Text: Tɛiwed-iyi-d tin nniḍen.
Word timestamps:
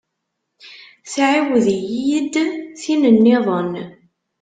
Tɛiwed-iyi-d 1.13 2.33
tin 2.81 3.01
nniḍen. 3.15 3.73